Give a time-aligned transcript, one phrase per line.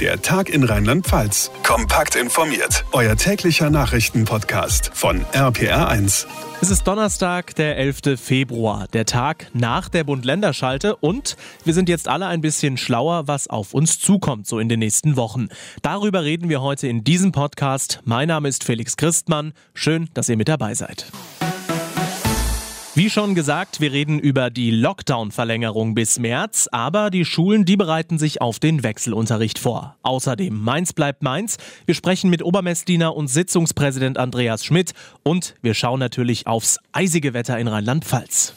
[0.00, 1.52] Der Tag in Rheinland-Pfalz.
[1.62, 2.84] Kompakt informiert.
[2.90, 6.26] Euer täglicher Nachrichtenpodcast von RPR1.
[6.60, 8.18] Es ist Donnerstag, der 11.
[8.20, 13.46] Februar, der Tag nach der Bund-Länder-Schalte und wir sind jetzt alle ein bisschen schlauer, was
[13.46, 15.48] auf uns zukommt, so in den nächsten Wochen.
[15.82, 18.00] Darüber reden wir heute in diesem Podcast.
[18.04, 19.52] Mein Name ist Felix Christmann.
[19.74, 21.06] Schön, dass ihr mit dabei seid.
[22.96, 28.20] Wie schon gesagt, wir reden über die Lockdown-Verlängerung bis März, aber die Schulen, die bereiten
[28.20, 29.96] sich auf den Wechselunterricht vor.
[30.04, 31.56] Außerdem Mainz bleibt Mainz.
[31.86, 34.92] Wir sprechen mit Obermessdiener und Sitzungspräsident Andreas Schmidt
[35.24, 38.54] und wir schauen natürlich aufs eisige Wetter in Rheinland-Pfalz.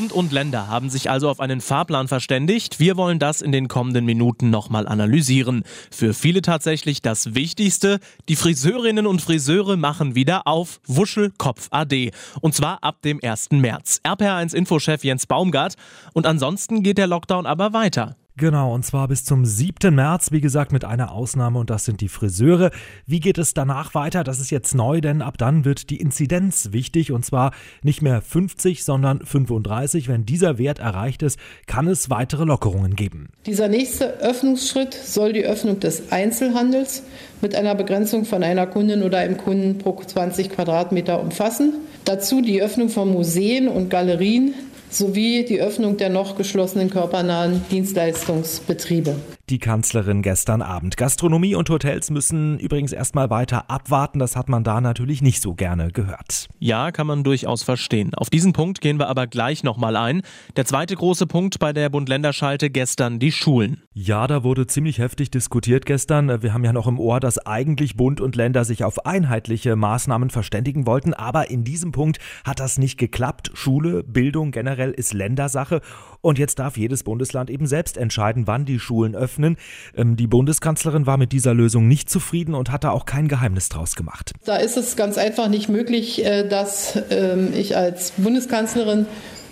[0.00, 2.80] Bund und Länder haben sich also auf einen Fahrplan verständigt.
[2.80, 5.62] Wir wollen das in den kommenden Minuten nochmal analysieren.
[5.90, 8.00] Für viele tatsächlich das Wichtigste.
[8.26, 12.12] Die Friseurinnen und Friseure machen wieder auf Wuschelkopf AD.
[12.40, 13.50] Und zwar ab dem 1.
[13.50, 14.00] März.
[14.02, 15.74] RPR1 Infochef Jens Baumgart.
[16.14, 18.16] Und ansonsten geht der Lockdown aber weiter.
[18.40, 19.94] Genau, und zwar bis zum 7.
[19.94, 22.70] März, wie gesagt, mit einer Ausnahme und das sind die Friseure.
[23.06, 24.24] Wie geht es danach weiter?
[24.24, 27.52] Das ist jetzt neu, denn ab dann wird die Inzidenz wichtig und zwar
[27.82, 30.08] nicht mehr 50, sondern 35.
[30.08, 33.28] Wenn dieser Wert erreicht ist, kann es weitere Lockerungen geben.
[33.44, 37.02] Dieser nächste Öffnungsschritt soll die Öffnung des Einzelhandels
[37.42, 41.74] mit einer Begrenzung von einer Kundin oder einem Kunden pro 20 Quadratmeter umfassen.
[42.06, 44.54] Dazu die Öffnung von Museen und Galerien,
[44.90, 49.16] sowie die Öffnung der noch geschlossenen körpernahen Dienstleistungsbetriebe
[49.50, 50.96] die Kanzlerin gestern Abend.
[50.96, 54.20] Gastronomie und Hotels müssen übrigens erstmal weiter abwarten.
[54.20, 56.48] Das hat man da natürlich nicht so gerne gehört.
[56.60, 58.14] Ja, kann man durchaus verstehen.
[58.14, 60.22] Auf diesen Punkt gehen wir aber gleich nochmal ein.
[60.56, 63.82] Der zweite große Punkt bei der Bund-Länder-Schalte gestern die Schulen.
[63.92, 66.42] Ja, da wurde ziemlich heftig diskutiert gestern.
[66.42, 70.30] Wir haben ja noch im Ohr, dass eigentlich Bund und Länder sich auf einheitliche Maßnahmen
[70.30, 71.12] verständigen wollten.
[71.12, 73.50] Aber in diesem Punkt hat das nicht geklappt.
[73.54, 75.80] Schule, Bildung generell ist Ländersache.
[76.20, 79.56] Und jetzt darf jedes Bundesland eben selbst entscheiden, wann die Schulen öffnen öffnen.
[79.96, 83.68] Ähm, die Bundeskanzlerin war mit dieser Lösung nicht zufrieden und hat da auch kein Geheimnis
[83.68, 84.32] draus gemacht.
[84.44, 89.06] Da ist es ganz einfach nicht möglich, äh, dass ähm, ich als Bundeskanzlerin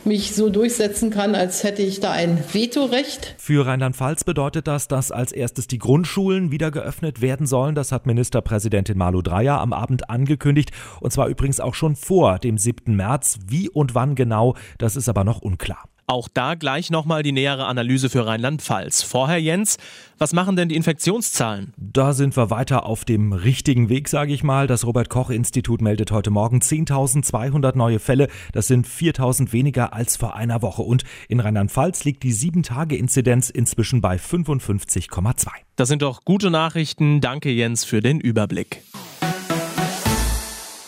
[0.05, 3.35] mich so durchsetzen kann, als hätte ich da ein Vetorecht.
[3.37, 7.75] Für Rheinland-Pfalz bedeutet das, dass als erstes die Grundschulen wieder geöffnet werden sollen.
[7.75, 10.71] Das hat Ministerpräsidentin Malu Dreyer am Abend angekündigt.
[11.01, 12.95] Und zwar übrigens auch schon vor dem 7.
[12.95, 13.41] März.
[13.47, 15.85] Wie und wann genau, das ist aber noch unklar.
[16.11, 19.03] Auch da gleich nochmal die nähere Analyse für Rheinland-Pfalz.
[19.03, 19.77] Vorher Jens,
[20.17, 21.75] was machen denn die Infektionszahlen?
[21.77, 24.67] Da sind wir weiter auf dem richtigen Weg, sage ich mal.
[24.67, 28.29] Das Robert-Koch-Institut meldet heute Morgen 10.200 neue Fälle.
[28.53, 30.81] Das sind 4.000 weniger als vor einer Woche.
[30.81, 35.49] Und in Rheinland-Pfalz liegt die 7-Tage-Inzidenz inzwischen bei 55,2.
[35.77, 37.21] Das sind doch gute Nachrichten.
[37.21, 38.83] Danke Jens für den Überblick.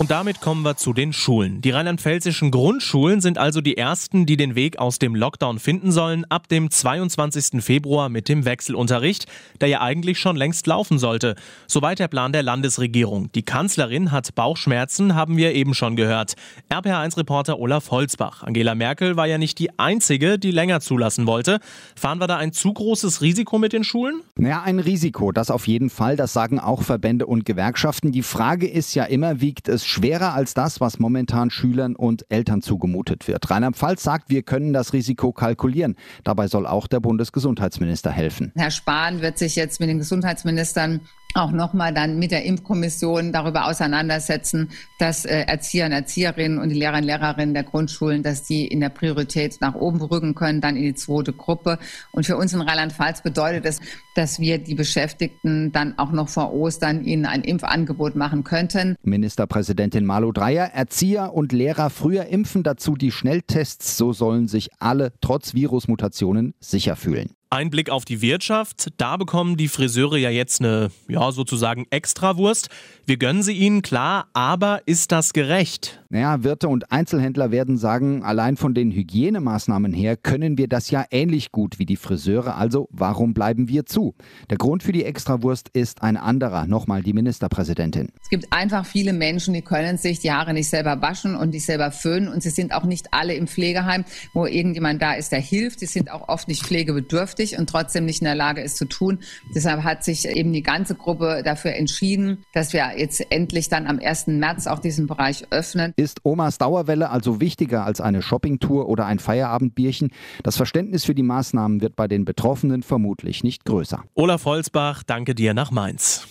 [0.01, 1.61] Und damit kommen wir zu den Schulen.
[1.61, 6.25] Die rheinland-pfälzischen Grundschulen sind also die ersten, die den Weg aus dem Lockdown finden sollen,
[6.31, 7.63] ab dem 22.
[7.63, 9.27] Februar mit dem Wechselunterricht,
[9.61, 11.35] der ja eigentlich schon längst laufen sollte.
[11.67, 13.31] Soweit der Plan der Landesregierung.
[13.33, 16.33] Die Kanzlerin hat Bauchschmerzen, haben wir eben schon gehört.
[16.71, 18.43] RPR1-Reporter Olaf Holzbach.
[18.43, 21.61] Angela Merkel war ja nicht die einzige, die länger zulassen wollte.
[21.95, 24.23] Fahren wir da ein zu großes Risiko mit den Schulen?
[24.37, 26.17] Naja, ein Risiko, das auf jeden Fall.
[26.17, 28.13] Das sagen auch Verbände und Gewerkschaften.
[28.13, 32.63] Die Frage ist ja immer, wiegt es schwerer als das, was momentan Schülern und Eltern
[32.63, 33.51] zugemutet wird.
[33.51, 35.97] Rheinland-Pfalz sagt, wir können das Risiko kalkulieren.
[36.25, 38.53] Dabei soll auch der Bundesgesundheitsminister helfen.
[38.57, 41.01] Herr Spahn wird sich jetzt mit den Gesundheitsministern
[41.35, 46.75] auch nochmal dann mit der Impfkommission darüber auseinandersetzen, dass äh, Erzieher und Erzieherinnen und die
[46.75, 50.77] Lehrer und Lehrerinnen der Grundschulen, dass die in der Priorität nach oben rücken können, dann
[50.77, 51.79] in die zweite Gruppe.
[52.13, 53.81] Und für uns in Rheinland-Pfalz bedeutet es,
[54.15, 58.97] dass wir die Beschäftigten dann auch noch vor Ostern ihnen ein Impfangebot machen könnten.
[59.03, 65.13] Ministerpräsidentin Malu Dreyer, Erzieher und Lehrer früher impfen dazu die Schnelltests, so sollen sich alle
[65.21, 67.31] trotz Virusmutationen sicher fühlen.
[67.53, 68.93] Ein Blick auf die Wirtschaft.
[68.97, 72.69] Da bekommen die Friseure ja jetzt eine, ja, sozusagen Extrawurst.
[73.07, 76.01] Wir gönnen sie ihnen, klar, aber ist das gerecht?
[76.11, 81.05] Naja, Wirte und Einzelhändler werden sagen, allein von den Hygienemaßnahmen her können wir das ja
[81.11, 84.15] ähnlich gut wie die Friseure, also warum bleiben wir zu?
[84.49, 88.13] Der Grund für die Extrawurst ist ein anderer, nochmal die Ministerpräsidentin.
[88.23, 91.67] Es gibt einfach viele Menschen, die können sich die Haare nicht selber waschen und nicht
[91.67, 94.05] selber föhnen und sie sind auch nicht alle im Pflegeheim,
[94.35, 95.81] wo irgendjemand da ist, der hilft.
[95.81, 99.19] Sie sind auch oft nicht pflegebedürftig und trotzdem nicht in der Lage, es zu tun.
[99.55, 103.99] Deshalb hat sich eben die ganze Gruppe dafür entschieden, dass wir jetzt endlich dann am
[103.99, 104.29] 1.
[104.29, 105.93] März auch diesen Bereich öffnen.
[105.97, 110.11] Ist Omas Dauerwelle also wichtiger als eine Shoppingtour oder ein Feierabendbierchen?
[110.43, 114.05] Das Verständnis für die Maßnahmen wird bei den Betroffenen vermutlich nicht größer.
[114.15, 116.27] Olaf Holzbach, danke dir nach Mainz.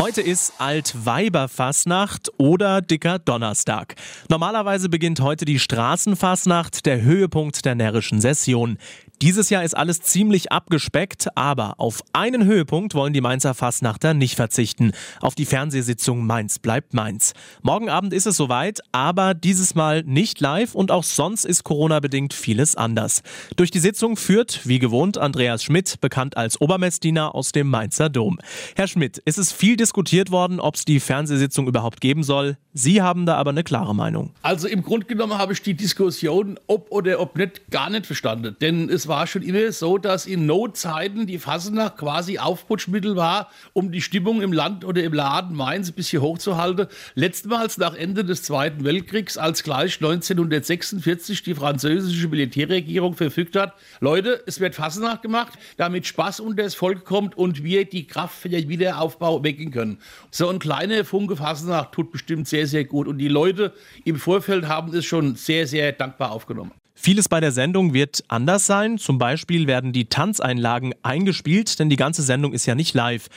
[0.00, 3.94] Heute ist Altweiberfasnacht oder Dicker Donnerstag.
[4.30, 8.78] Normalerweise beginnt heute die Straßenfasnacht, der Höhepunkt der närrischen Session.
[9.20, 14.36] Dieses Jahr ist alles ziemlich abgespeckt, aber auf einen Höhepunkt wollen die Mainzer Fassnachter nicht
[14.36, 14.92] verzichten.
[15.20, 17.32] Auf die Fernsehsitzung Mainz bleibt Mainz.
[17.62, 22.32] Morgen Abend ist es soweit, aber dieses Mal nicht live und auch sonst ist Corona-bedingt
[22.32, 23.22] vieles anders.
[23.56, 28.38] Durch die Sitzung führt, wie gewohnt, Andreas Schmidt, bekannt als Obermessdiener aus dem Mainzer Dom.
[28.76, 32.56] Herr Schmidt, ist es viel diskutiert worden, ob es die Fernsehsitzung überhaupt geben soll.
[32.72, 34.30] Sie haben da aber eine klare Meinung.
[34.42, 38.54] Also im Grunde genommen habe ich die Diskussion, ob oder ob nicht, gar nicht verstanden.
[38.60, 43.90] Denn es war schon immer so, dass in Notzeiten die Fasnacht quasi Aufputschmittel war, um
[43.90, 46.86] die Stimmung im Land oder im Laden Mainz ein bisschen hochzuhalten.
[47.14, 54.42] Letztmals nach Ende des Zweiten Weltkriegs, als gleich 1946 die französische Militärregierung verfügt hat, Leute,
[54.46, 58.48] es wird Fasnacht gemacht, damit Spaß unter das Volk kommt und wir die Kraft für
[58.48, 59.98] den Wiederaufbau wecken können.
[60.30, 63.08] So ein kleiner Funke Fasnacht tut bestimmt sehr, sehr gut.
[63.08, 63.72] Und die Leute
[64.04, 66.77] im Vorfeld haben es schon sehr, sehr dankbar aufgenommen.
[67.00, 68.98] Vieles bei der Sendung wird anders sein.
[68.98, 73.28] Zum Beispiel werden die Tanzeinlagen eingespielt, denn die ganze Sendung ist ja nicht live.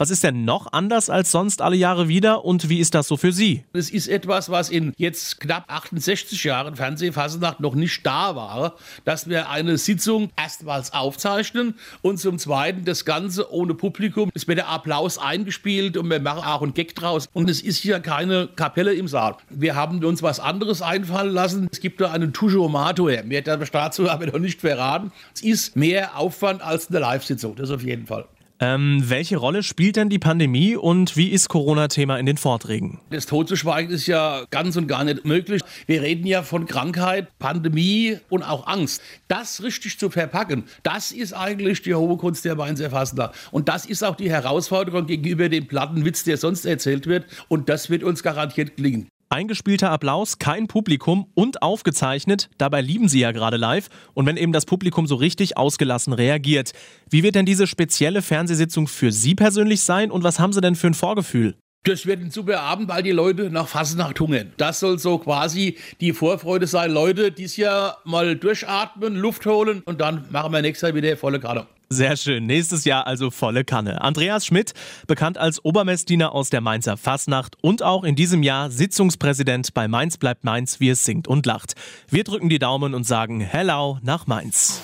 [0.00, 3.18] Was ist denn noch anders als sonst alle Jahre wieder und wie ist das so
[3.18, 3.64] für Sie?
[3.74, 9.28] Es ist etwas, was in jetzt knapp 68 Jahren Fernsehfasnacht noch nicht da war, dass
[9.28, 14.30] wir eine Sitzung erstmals aufzeichnen und zum Zweiten das Ganze ohne Publikum.
[14.32, 17.28] Es wird der Applaus eingespielt und wir machen auch einen Gag draus.
[17.34, 19.36] Und es ist hier keine Kapelle im Saal.
[19.50, 21.68] Wir haben uns was anderes einfallen lassen.
[21.70, 23.22] Es gibt da einen Tujomator.
[23.24, 25.12] Mehr dazu haben wir noch nicht verraten.
[25.34, 27.54] Es ist mehr Aufwand als eine Live-Sitzung.
[27.54, 28.24] Das auf jeden Fall.
[28.62, 33.00] Ähm, welche Rolle spielt denn die Pandemie und wie ist Corona-Thema in den Vorträgen?
[33.08, 35.62] Das totzuschweigen ist ja ganz und gar nicht möglich.
[35.86, 39.00] Wir reden ja von Krankheit, Pandemie und auch Angst.
[39.28, 43.32] Das richtig zu verpacken, das ist eigentlich die hohe Kunst der Mainzer Fassler.
[43.50, 47.24] Und das ist auch die Herausforderung gegenüber dem Plattenwitz, der sonst erzählt wird.
[47.48, 49.08] Und das wird uns garantiert gelingen.
[49.32, 52.50] Eingespielter Applaus, kein Publikum und aufgezeichnet.
[52.58, 53.88] Dabei lieben sie ja gerade live.
[54.12, 56.72] Und wenn eben das Publikum so richtig ausgelassen reagiert.
[57.08, 60.74] Wie wird denn diese spezielle Fernsehsitzung für Sie persönlich sein und was haben Sie denn
[60.74, 61.54] für ein Vorgefühl?
[61.84, 64.52] Das wird ein super Abend, weil die Leute nach Fasnacht hungern.
[64.56, 66.90] Das soll so quasi die Vorfreude sein.
[66.90, 71.38] Leute, dies Jahr mal durchatmen, Luft holen und dann machen wir nächstes Jahr wieder volle
[71.38, 71.68] Kanne.
[71.92, 72.46] Sehr schön.
[72.46, 74.00] Nächstes Jahr also volle Kanne.
[74.00, 74.74] Andreas Schmidt,
[75.08, 80.16] bekannt als Obermessdiener aus der Mainzer Fasnacht und auch in diesem Jahr Sitzungspräsident bei Mainz
[80.16, 81.74] bleibt Mainz, wie es singt und lacht.
[82.08, 84.80] Wir drücken die Daumen und sagen Hello nach Mainz.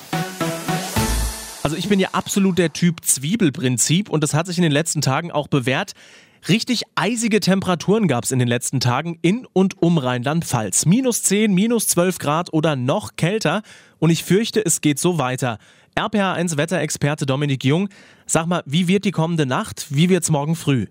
[1.62, 5.00] Also ich bin ja absolut der Typ Zwiebelprinzip und das hat sich in den letzten
[5.00, 5.92] Tagen auch bewährt.
[6.48, 10.86] Richtig eisige Temperaturen gab es in den letzten Tagen in und um Rheinland-Pfalz.
[10.86, 13.62] Minus 10, minus 12 Grad oder noch kälter.
[13.98, 15.58] Und ich fürchte, es geht so weiter.
[15.96, 17.88] RPA1 Wetterexperte Dominik Jung
[18.28, 19.86] Sag mal, wie wird die kommende Nacht?
[19.90, 20.86] Wie wird's morgen früh?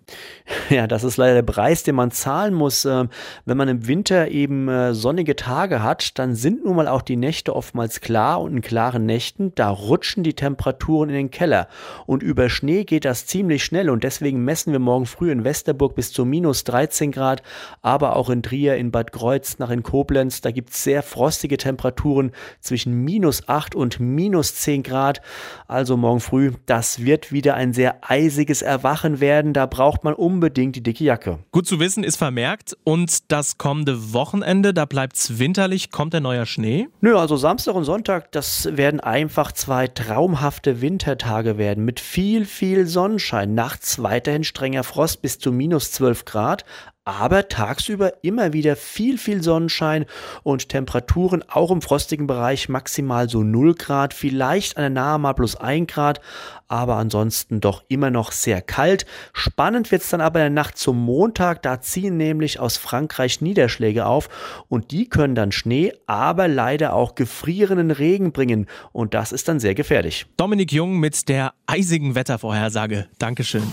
[0.69, 2.85] Ja, das ist leider der Preis, den man zahlen muss.
[2.85, 3.09] Ähm,
[3.43, 7.17] wenn man im Winter eben äh, sonnige Tage hat, dann sind nun mal auch die
[7.17, 11.67] Nächte oftmals klar und in klaren Nächten, da rutschen die Temperaturen in den Keller.
[12.07, 15.93] Und über Schnee geht das ziemlich schnell und deswegen messen wir morgen früh in Westerburg
[15.93, 17.43] bis zu minus 13 Grad,
[17.81, 23.03] aber auch in Trier, in Bad Kreuznach, in Koblenz, da gibt's sehr frostige Temperaturen zwischen
[23.03, 25.21] minus 8 und minus 10 Grad.
[25.67, 29.51] Also morgen früh, das wird wieder ein sehr eisiges Erwachen werden.
[29.51, 31.39] Da braucht man unbedingt die dicke Jacke.
[31.51, 32.77] Gut zu wissen ist vermerkt.
[32.85, 35.91] Und das kommende Wochenende, da bleibt es winterlich.
[35.91, 36.87] Kommt der neue Schnee?
[37.01, 41.83] Nö, also Samstag und Sonntag, das werden einfach zwei traumhafte Wintertage werden.
[41.83, 43.53] Mit viel, viel Sonnenschein.
[43.53, 46.63] Nachts weiterhin strenger Frost bis zu minus 12 Grad
[47.05, 50.05] aber tagsüber immer wieder viel, viel Sonnenschein
[50.41, 55.33] und Temperaturen auch im frostigen Bereich maximal so 0 Grad, vielleicht an der Nahe mal
[55.33, 56.19] plus 1 Grad,
[56.67, 59.05] aber ansonsten doch immer noch sehr kalt.
[59.33, 63.39] Spannend wird es dann aber in der Nacht zum Montag, da ziehen nämlich aus Frankreich
[63.39, 64.27] Niederschläge auf
[64.67, 69.59] und die können dann Schnee, aber leider auch gefrierenden Regen bringen und das ist dann
[69.59, 70.25] sehr gefährlich.
[70.37, 73.07] Dominik Jung mit der eisigen Wettervorhersage.
[73.19, 73.63] Dankeschön.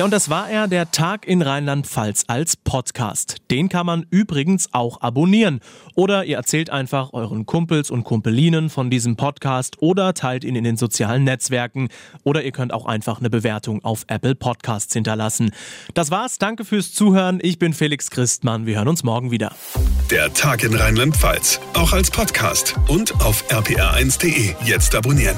[0.00, 3.36] Ja, und das war er, der Tag in Rheinland-Pfalz als Podcast.
[3.50, 5.60] Den kann man übrigens auch abonnieren.
[5.94, 10.64] Oder ihr erzählt einfach euren Kumpels und Kumpelinen von diesem Podcast oder teilt ihn in
[10.64, 11.90] den sozialen Netzwerken.
[12.24, 15.50] Oder ihr könnt auch einfach eine Bewertung auf Apple Podcasts hinterlassen.
[15.92, 16.38] Das war's.
[16.38, 17.38] Danke fürs Zuhören.
[17.42, 18.64] Ich bin Felix Christmann.
[18.64, 19.54] Wir hören uns morgen wieder.
[20.10, 21.60] Der Tag in Rheinland-Pfalz.
[21.74, 24.54] Auch als Podcast und auf rpr1.de.
[24.64, 25.36] Jetzt abonnieren.